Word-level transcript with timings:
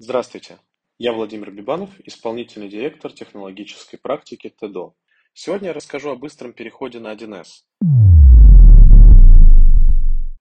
Здравствуйте, 0.00 0.60
я 0.98 1.12
Владимир 1.12 1.50
Бибанов, 1.50 1.90
исполнительный 2.04 2.68
директор 2.68 3.12
технологической 3.12 3.98
практики 3.98 4.48
ТЭДО. 4.48 4.94
Сегодня 5.32 5.68
я 5.68 5.74
расскажу 5.74 6.10
о 6.10 6.14
быстром 6.14 6.52
переходе 6.52 7.00
на 7.00 7.12
1С. 7.12 7.64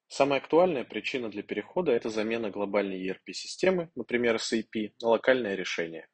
Самая 0.08 0.42
актуальная 0.42 0.84
причина 0.84 1.30
для 1.30 1.42
перехода– 1.42 1.92
это 1.94 2.12
замена 2.12 2.52
глобальной 2.52 3.04
ERP-системы, 3.04 3.90
например, 3.96 4.36
SAP, 4.36 4.92
на 5.02 5.08
локальное 5.08 5.56
решение. 5.56 6.08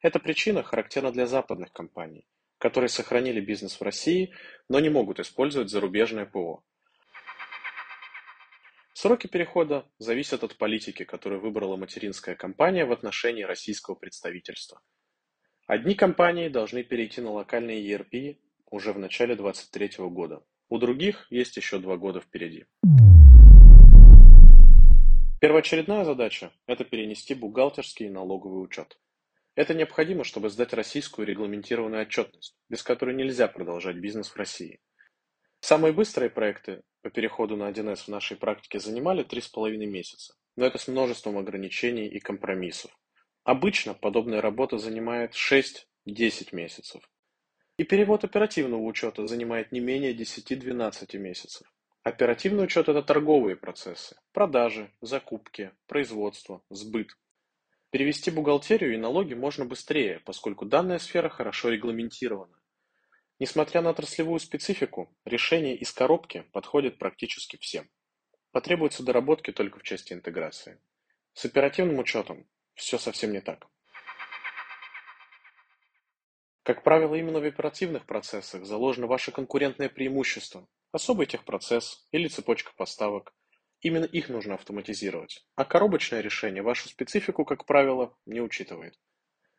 Эта 0.00 0.18
причина 0.18 0.62
характерна 0.62 1.12
для 1.12 1.26
западных 1.26 1.74
компаний, 1.74 2.26
которые 2.56 2.88
сохранили 2.88 3.42
бизнес 3.42 3.78
в 3.78 3.82
России, 3.82 4.32
но 4.70 4.80
не 4.80 4.88
могут 4.88 5.20
использовать 5.20 5.68
зарубежное 5.68 6.24
ПО. 6.24 6.64
Сроки 8.98 9.26
перехода 9.26 9.84
зависят 9.98 10.42
от 10.42 10.56
политики, 10.56 11.04
которую 11.04 11.42
выбрала 11.42 11.76
материнская 11.76 12.34
компания 12.34 12.86
в 12.86 12.92
отношении 12.92 13.42
российского 13.42 13.94
представительства. 13.94 14.80
Одни 15.66 15.94
компании 15.94 16.48
должны 16.48 16.82
перейти 16.82 17.20
на 17.20 17.30
локальные 17.32 17.86
ERP 17.86 18.38
уже 18.70 18.94
в 18.94 18.98
начале 18.98 19.36
2023 19.36 20.06
года. 20.06 20.42
У 20.70 20.78
других 20.78 21.26
есть 21.28 21.58
еще 21.58 21.78
два 21.78 21.98
года 21.98 22.22
впереди. 22.22 22.64
Первоочередная 25.42 26.06
задача– 26.06 26.50
это 26.66 26.86
перенести 26.86 27.34
бухгалтерский 27.34 28.06
и 28.06 28.10
налоговый 28.10 28.64
учет. 28.64 28.98
Это 29.56 29.74
необходимо, 29.74 30.24
чтобы 30.24 30.48
сдать 30.48 30.72
российскую 30.72 31.26
регламентированную 31.26 32.00
отчетность, 32.00 32.56
без 32.70 32.82
которой 32.82 33.14
нельзя 33.14 33.46
продолжать 33.46 33.96
бизнес 33.96 34.30
в 34.30 34.36
России. 34.36 34.80
Самые 35.68 35.92
быстрые 35.92 36.30
проекты 36.30 36.84
по 37.02 37.10
переходу 37.10 37.56
на 37.56 37.68
1С 37.68 38.04
в 38.04 38.08
нашей 38.08 38.36
практике 38.36 38.78
занимали 38.78 39.24
три 39.24 39.40
с 39.40 39.48
половиной 39.48 39.86
месяца, 39.86 40.32
но 40.54 40.64
это 40.64 40.78
с 40.78 40.86
множеством 40.86 41.38
ограничений 41.38 42.06
и 42.06 42.20
компромиссов. 42.20 42.96
Обычно 43.42 43.92
подобная 43.92 44.40
работа 44.40 44.78
занимает 44.78 45.32
6-10 45.34 46.50
месяцев. 46.52 47.02
И 47.78 47.82
перевод 47.82 48.22
оперативного 48.22 48.80
учета 48.80 49.26
занимает 49.26 49.72
не 49.72 49.80
менее 49.80 50.14
10-12 50.14 51.18
месяцев. 51.18 51.66
Оперативный 52.04 52.62
учет– 52.62 52.88
это 52.88 53.02
торговые 53.02 53.56
процессы, 53.56 54.14
продажи, 54.32 54.92
закупки, 55.00 55.72
производство, 55.88 56.62
сбыт. 56.70 57.08
Перевести 57.90 58.30
бухгалтерию 58.30 58.94
и 58.94 58.98
налоги 58.98 59.34
можно 59.34 59.64
быстрее, 59.64 60.20
поскольку 60.24 60.64
данная 60.64 61.00
сфера 61.00 61.28
хорошо 61.28 61.70
регламентирована. 61.70 62.55
Несмотря 63.38 63.82
на 63.82 63.90
отраслевую 63.90 64.40
специфику, 64.40 65.14
решение 65.26 65.76
из 65.76 65.92
коробки 65.92 66.46
подходит 66.52 66.98
практически 66.98 67.58
всем. 67.58 67.90
Потребуются 68.50 69.02
доработки 69.02 69.52
только 69.52 69.78
в 69.78 69.82
части 69.82 70.14
интеграции. 70.14 70.80
С 71.34 71.44
оперативным 71.44 71.98
учетом 71.98 72.48
все 72.74 72.96
совсем 72.96 73.32
не 73.32 73.42
так. 73.42 73.66
Как 76.62 76.82
правило, 76.82 77.14
именно 77.14 77.40
в 77.40 77.44
оперативных 77.44 78.06
процессах 78.06 78.64
заложено 78.64 79.06
ваше 79.06 79.32
конкурентное 79.32 79.90
преимущество, 79.90 80.66
особый 80.90 81.26
техпроцесс 81.26 82.08
или 82.12 82.28
цепочка 82.28 82.72
поставок. 82.74 83.34
Именно 83.82 84.06
их 84.06 84.30
нужно 84.30 84.54
автоматизировать, 84.54 85.46
а 85.54 85.66
коробочное 85.66 86.22
решение 86.22 86.62
вашу 86.62 86.88
специфику, 86.88 87.44
как 87.44 87.66
правило, 87.66 88.16
не 88.24 88.40
учитывает. 88.40 88.98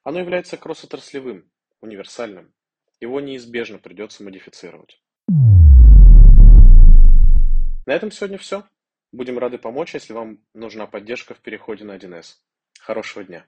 Оно 0.02 0.20
является 0.20 0.58
кросс-отраслевым, 0.58 1.52
универсальным, 1.80 2.54
его 3.00 3.20
неизбежно 3.20 3.78
придется 3.80 4.24
модифицировать. 4.24 5.02
На 7.86 7.94
этом 7.94 8.12
сегодня 8.12 8.38
все. 8.38 8.64
Будем 9.12 9.40
рады 9.40 9.58
помочь, 9.58 9.94
если 9.94 10.14
вам 10.14 10.40
нужна 10.54 10.88
поддержка 10.88 11.34
в 11.34 11.40
переходе 11.40 11.86
на 11.86 11.96
1С. 11.96 12.36
Хорошего 12.80 13.24
дня! 13.24 13.46